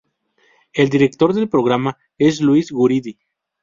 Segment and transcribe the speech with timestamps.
[0.73, 3.19] El director del programa es Luis Guridi.